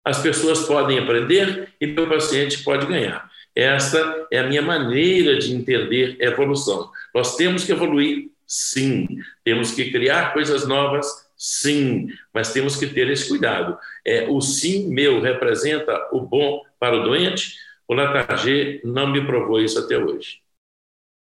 [0.07, 3.29] as pessoas podem aprender e meu paciente pode ganhar.
[3.53, 6.93] Esta é a minha maneira de entender evolução.
[7.13, 9.09] Nós temos que evoluir, sim.
[9.43, 12.07] Temos que criar coisas novas, sim.
[12.33, 13.77] Mas temos que ter esse cuidado.
[14.07, 17.57] É, o sim meu representa o bom para o doente.
[17.89, 20.39] O Latargê não me provou isso até hoje.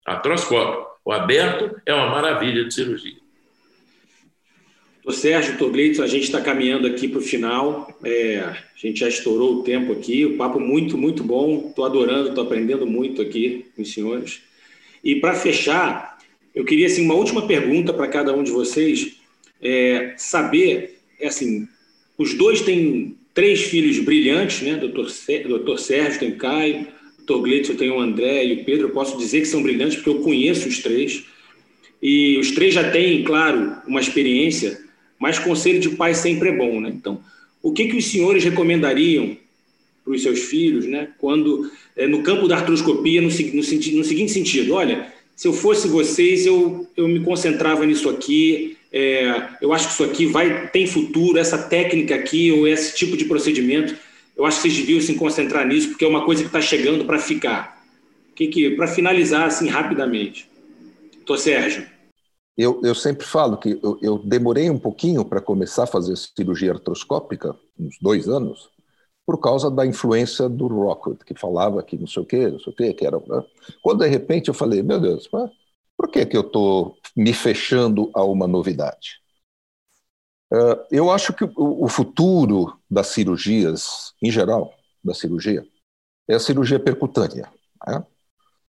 [0.06, 3.18] Atroscópio, o aberto é uma maravilha de cirurgia.
[5.10, 7.92] O Sérgio Togleito, a gente está caminhando aqui para o final.
[8.04, 10.24] É, a gente já estourou o tempo aqui.
[10.24, 11.70] O papo muito, muito bom.
[11.70, 14.44] Estou adorando, estou aprendendo muito aqui com os senhores.
[15.04, 16.20] E para fechar,
[16.54, 19.16] eu queria assim, uma última pergunta para cada um de vocês.
[19.60, 21.68] É, saber, é assim,
[22.16, 24.76] os dois têm três filhos brilhantes, né?
[24.76, 25.12] Doutor,
[25.48, 26.86] doutor Sérgio tem o Caio,
[27.18, 28.90] doutor Gleitson tem o André e o Pedro.
[28.90, 31.26] Eu posso dizer que são brilhantes porque eu conheço os três.
[32.00, 34.88] E os três já têm, claro, uma experiência
[35.20, 36.90] mas conselho de pai sempre é bom, né?
[36.90, 37.20] Então,
[37.62, 39.36] o que, que os senhores recomendariam
[40.04, 41.10] para os seus filhos, né?
[41.20, 43.64] Quando, é, no campo da artroscopia, no, no, no
[44.04, 49.72] seguinte sentido, olha, se eu fosse vocês, eu, eu me concentrava nisso aqui, é, eu
[49.72, 53.96] acho que isso aqui vai tem futuro, essa técnica aqui, ou esse tipo de procedimento,
[54.36, 57.04] Eu acho que vocês deviam se concentrar nisso, porque é uma coisa que está chegando
[57.04, 57.86] para ficar.
[58.36, 60.50] Que, que, para finalizar assim rapidamente.
[61.26, 61.86] Tô Sérgio.
[62.62, 66.74] Eu, eu sempre falo que eu, eu demorei um pouquinho para começar a fazer cirurgia
[66.74, 68.70] artroscópica, uns dois anos,
[69.26, 72.74] por causa da influência do Rockwood, que falava que não sei o quê, não sei
[72.74, 73.18] o quê, que era.
[73.18, 73.46] Né?
[73.82, 75.26] Quando de repente eu falei, meu Deus,
[75.96, 79.22] por que, que eu estou me fechando a uma novidade?
[80.52, 85.66] Uh, eu acho que o, o, futuro das cirurgias, em geral, da cirurgia,
[86.28, 87.50] é a cirurgia percutânea.
[87.88, 88.06] Né?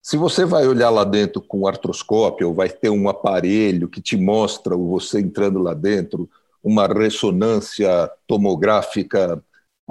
[0.03, 4.17] Se você vai olhar lá dentro com artroscópio, ou vai ter um aparelho que te
[4.17, 6.29] mostra você entrando lá dentro,
[6.63, 9.43] uma ressonância tomográfica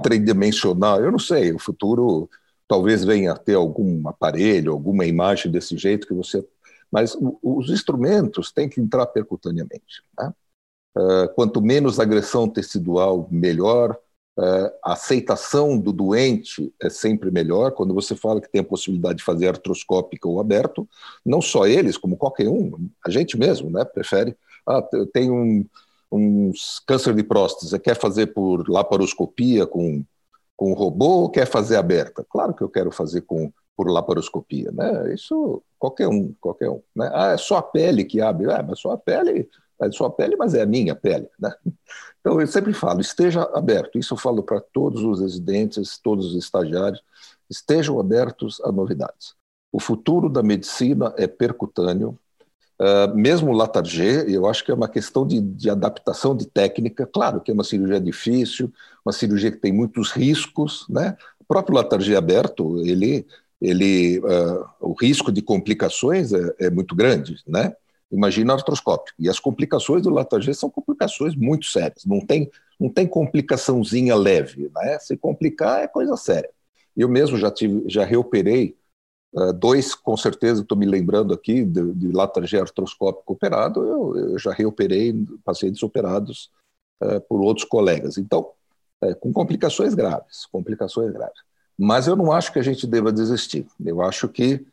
[0.03, 2.29] tridimensional, eu não sei, o futuro
[2.67, 6.45] talvez venha a ter algum aparelho, alguma imagem desse jeito que você.
[6.91, 10.03] Mas os instrumentos têm que entrar percutaneamente.
[10.17, 10.33] Né?
[10.97, 13.97] Uh, quanto menos agressão tecidual, melhor.
[14.41, 17.73] Uh, a aceitação do doente é sempre melhor.
[17.73, 20.89] Quando você fala que tem a possibilidade de fazer artroscópica ou aberto,
[21.23, 24.35] não só eles, como qualquer um, a gente mesmo, né, prefere.
[24.65, 24.81] Ah,
[25.13, 25.63] tem um,
[26.11, 26.51] um
[26.87, 30.03] câncer de próstata, quer fazer por laparoscopia com,
[30.57, 32.25] com robô ou quer fazer aberta?
[32.27, 35.13] Claro que eu quero fazer com por laparoscopia, né?
[35.13, 36.81] Isso qualquer um, qualquer um.
[36.95, 37.11] Né?
[37.13, 39.47] Ah, é só a pele que abre, ah, mas só a pele
[39.81, 41.27] é a sua pele, mas é a minha pele.
[41.39, 41.53] Né?
[42.19, 43.97] Então, eu sempre falo, esteja aberto.
[43.97, 47.01] Isso eu falo para todos os residentes, todos os estagiários,
[47.49, 49.35] estejam abertos a novidades.
[49.71, 52.17] O futuro da medicina é percutâneo,
[52.79, 53.71] uh, mesmo o
[54.27, 57.07] eu acho que é uma questão de, de, adaptação de técnica.
[57.07, 58.71] Claro que é uma cirurgia difícil,
[59.05, 60.85] uma cirurgia que tem muitos riscos.
[60.89, 61.17] Né?
[61.39, 63.25] O próprio Latargê aberto, ele,
[63.61, 67.75] ele, uh, o risco de complicações é, é muito grande, né?
[68.11, 69.13] Imagina artroscópio.
[69.17, 74.69] E as complicações do latagê são complicações muito sérias, não tem, não tem complicaçãozinha leve,
[74.75, 74.99] né?
[74.99, 76.49] Se complicar é coisa séria.
[76.95, 78.75] Eu mesmo já tive, já reoperei
[79.33, 84.51] uh, dois, com certeza, estou me lembrando aqui, de, de artroscópico operado, eu, eu, já
[84.51, 86.51] reoperei pacientes operados
[87.01, 88.17] uh, por outros colegas.
[88.17, 88.49] Então,
[89.03, 91.41] uh, com complicações graves, complicações graves.
[91.77, 93.65] Mas eu não acho que a gente deva desistir.
[93.83, 94.65] Eu acho que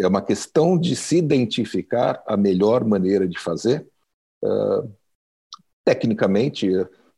[0.00, 3.86] é uma questão de se identificar a melhor maneira de fazer.
[4.42, 4.90] Uh,
[5.84, 6.68] tecnicamente,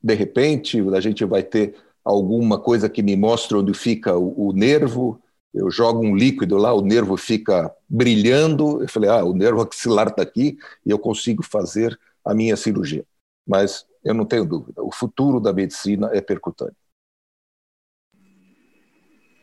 [0.02, 4.52] de repente, a gente vai ter alguma coisa que me mostre onde fica o, o,
[4.52, 5.20] nervo.
[5.54, 8.82] Eu jogo um líquido lá, o nervo fica brilhando.
[8.82, 13.04] Eu falei, ah, o nervo axilar está aqui e eu consigo fazer a minha cirurgia.
[13.46, 16.74] Mas eu não tenho dúvida, o futuro da medicina é percutâneo.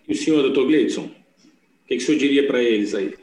[0.08, 1.19] E o senhor, doutor Gleidson?
[1.90, 3.18] Que, que o senhor diria para eles aí?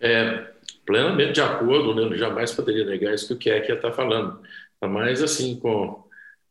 [0.00, 0.46] É,
[0.86, 2.16] plenamente de acordo, né?
[2.16, 4.40] jamais poderia negar isso que o Kekia está falando.
[4.80, 6.04] Tá mais assim, com,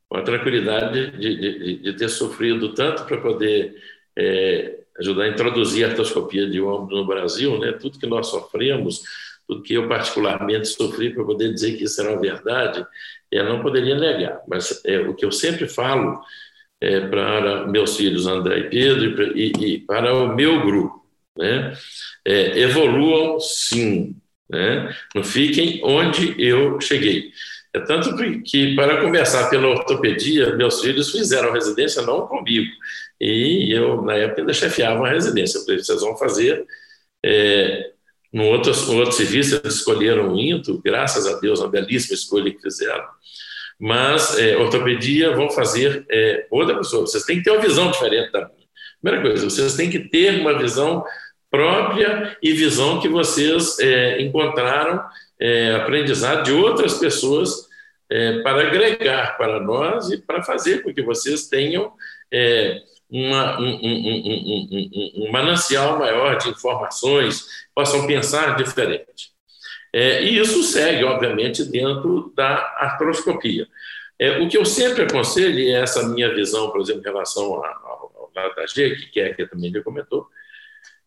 [0.09, 3.75] com a tranquilidade de, de, de, ter sofrido tanto para poder
[4.17, 7.71] é, ajudar a introduzir a artroscopia de ombro no Brasil, né?
[7.73, 9.03] tudo que nós sofremos,
[9.47, 12.85] tudo que eu particularmente sofri para poder dizer que isso era uma verdade,
[13.31, 14.41] eu não poderia negar.
[14.47, 16.21] Mas é, o que eu sempre falo
[16.81, 21.05] é, para meus filhos André e Pedro e, e para o meu grupo.
[21.37, 21.73] Né?
[22.25, 24.15] É, evoluam sim,
[24.49, 24.93] né?
[25.15, 27.31] não fiquem onde eu cheguei.
[27.73, 28.13] É tanto
[28.43, 32.69] que, para começar pela ortopedia, meus filhos fizeram residência não comigo.
[33.19, 35.57] E eu, na época, ainda chefiava uma residência.
[35.57, 36.65] Eu falei, vocês vão fazer.
[37.23, 37.91] É,
[38.33, 42.61] no outro, outro serviço, eles escolheram o INTO, graças a Deus, uma belíssima escolha que
[42.61, 43.05] fizeram
[43.81, 47.07] mas é, ortopedia vão fazer é, outra pessoa.
[47.07, 48.67] Vocês têm que ter uma visão diferente da minha.
[49.01, 51.03] Primeira coisa, vocês têm que ter uma visão
[51.49, 55.03] própria e visão que vocês é, encontraram
[55.39, 57.67] é, aprendizado de outras pessoas
[58.07, 61.91] é, para agregar para nós e para fazer com que vocês tenham
[62.31, 69.30] é, uma, um, um, um, um, manancial maior de informações, possam pensar diferente.
[69.93, 73.67] É, e isso segue, obviamente, dentro da artroscopia.
[74.17, 77.43] É, o que eu sempre aconselho, e é essa minha visão, por exemplo, em relação
[77.55, 78.31] ao,
[78.67, 80.27] G, que é que também já comentou,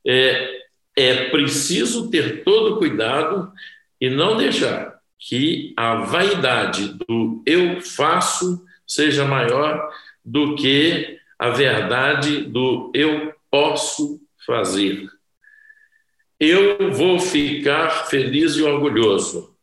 [0.06, 0.64] é,
[0.96, 3.52] é preciso ter todo cuidado
[4.00, 9.90] e não deixar que a vaidade do eu faço seja maior
[10.24, 15.08] do que a verdade do eu posso fazer
[16.38, 19.54] eu vou ficar feliz e orgulhoso.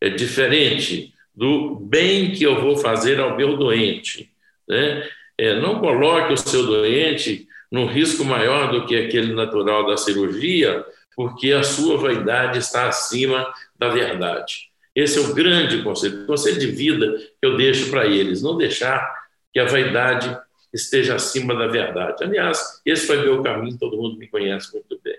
[0.00, 4.32] É diferente do bem que eu vou fazer ao meu doente.
[4.68, 5.08] Né?
[5.36, 10.84] É, não coloque o seu doente num risco maior do que aquele natural da cirurgia,
[11.16, 14.70] porque a sua vaidade está acima da verdade.
[14.94, 18.56] Esse é o grande conselho, o conselho de vida que eu deixo para eles, não
[18.56, 19.08] deixar
[19.52, 20.36] que a vaidade
[20.72, 22.24] esteja acima da verdade.
[22.24, 25.16] Aliás, esse foi meu caminho, todo mundo me conhece muito bem.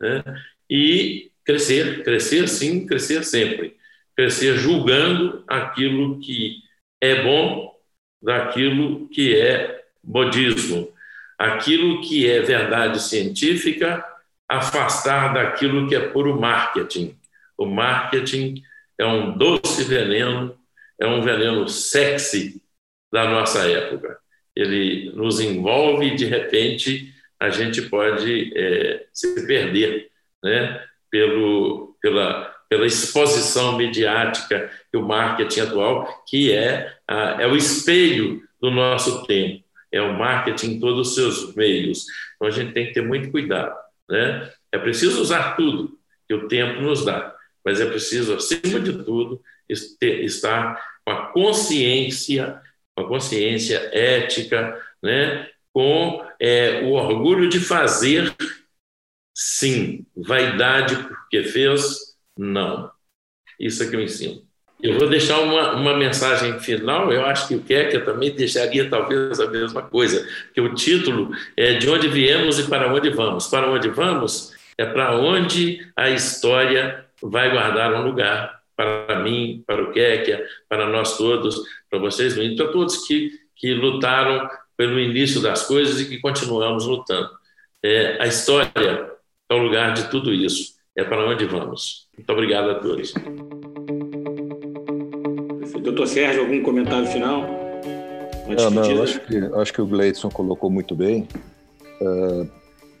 [0.00, 0.22] Né?
[0.70, 3.76] E crescer, crescer sim, crescer sempre.
[4.16, 6.62] Crescer julgando aquilo que
[7.00, 7.74] é bom
[8.20, 10.92] daquilo que é modismo,
[11.38, 14.04] aquilo que é verdade científica,
[14.48, 17.16] afastar daquilo que é puro marketing.
[17.56, 18.62] O marketing
[18.98, 20.58] é um doce veneno,
[21.00, 22.60] é um veneno sexy
[23.12, 24.18] da nossa época.
[24.56, 30.10] Ele nos envolve e, de repente, a gente pode é, se perder
[30.42, 37.56] né, pelo, pela, pela exposição mediática que o marketing atual, que é, a, é o
[37.56, 42.04] espelho do nosso tempo, é o marketing em todos os seus meios.
[42.36, 43.74] Então, a gente tem que ter muito cuidado.
[44.08, 44.50] Né?
[44.72, 47.34] É preciso usar tudo que o tempo nos dá,
[47.64, 52.60] mas é preciso, acima de tudo, estar com a consciência,
[52.94, 55.48] com a consciência ética, né?
[55.78, 58.34] Com é, o orgulho de fazer,
[59.32, 60.04] sim.
[60.16, 62.90] Vaidade porque fez, não.
[63.60, 64.42] Isso é que eu ensino.
[64.82, 67.12] Eu vou deixar uma, uma mensagem final.
[67.12, 71.74] Eu acho que o Kekia também deixaria talvez a mesma coisa, que o título é
[71.74, 73.46] De onde viemos e para onde vamos.
[73.46, 79.80] Para onde vamos é para onde a história vai guardar um lugar para mim, para
[79.80, 84.48] o Kekia, para nós todos, para vocês, para todos que, que lutaram
[84.78, 87.28] pelo início das coisas e que continuamos lutando.
[87.82, 88.70] É, a história
[89.50, 92.06] é o lugar de tudo isso, é para onde vamos.
[92.16, 93.12] Muito obrigado a todos.
[95.82, 97.42] Doutor Sérgio, algum comentário final?
[98.46, 101.26] Não, não, acho que, acho que o Gleidson colocou muito bem.
[102.00, 102.48] Uh,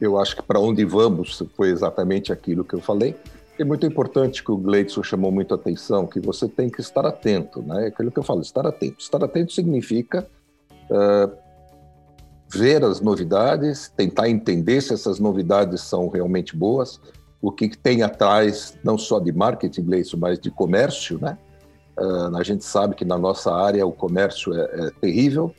[0.00, 3.14] eu acho que para onde vamos foi exatamente aquilo que eu falei.
[3.58, 7.62] É muito importante que o Gleidson chamou muito atenção, que você tem que estar atento,
[7.62, 7.86] né?
[7.86, 8.96] Aquilo que eu falo, estar atento.
[8.98, 10.26] Estar atento significa
[10.90, 11.47] uh,
[12.58, 17.00] ver as novidades, tentar entender se essas novidades são realmente boas,
[17.40, 21.38] o que, tem atrás, não só de marketing, Gleison, mas de comércio, né?
[21.96, 25.54] Uh, a gente sabe que na nossa área o comércio é, é terrível,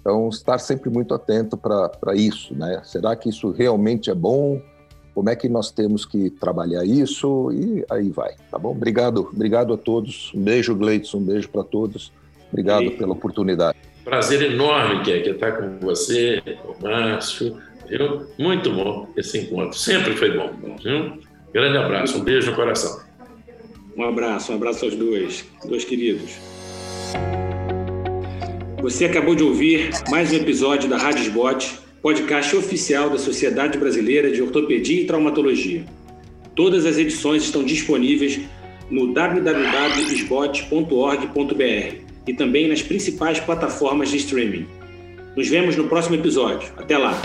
[0.00, 2.80] então estar sempre muito atento para isso, né?
[2.84, 4.60] Será que isso realmente é bom?
[5.14, 7.50] Como é que nós temos que trabalhar isso?
[7.50, 8.70] E aí vai, tá bom?
[8.70, 10.32] Obrigado, obrigado a todos.
[10.34, 12.12] Um beijo, Gleidson, um beijo para todos.
[12.52, 12.90] Obrigado e...
[12.90, 13.76] pela oportunidade.
[14.06, 17.60] Prazer enorme que é que estar com você, com o Márcio.
[17.88, 18.24] Viu?
[18.38, 19.76] Muito bom esse encontro.
[19.76, 20.52] Sempre foi bom.
[20.80, 21.18] Viu?
[21.52, 23.00] Grande abraço, um beijo no coração.
[23.96, 26.38] Um abraço, um abraço aos dois, dois queridos.
[28.80, 34.30] Você acabou de ouvir mais um episódio da Rádio Sbot, podcast oficial da Sociedade Brasileira
[34.30, 35.84] de Ortopedia e Traumatologia.
[36.54, 38.38] Todas as edições estão disponíveis
[38.88, 44.66] no www.sbot.org.br e também nas principais plataformas de streaming.
[45.36, 46.70] Nos vemos no próximo episódio.
[46.76, 47.20] Até lá!